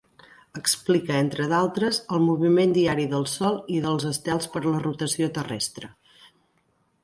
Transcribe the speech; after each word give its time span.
Explica, 0.59 1.17
entre 1.25 1.45
d'altres, 1.51 1.99
el 2.17 2.23
moviment 2.31 2.73
diari 2.79 3.07
del 3.13 3.27
Sol 3.35 3.61
i 3.77 3.79
dels 3.87 4.09
estels 4.15 4.51
per 4.57 4.65
la 4.67 4.83
rotació 4.89 5.33
terrestre. 5.41 5.95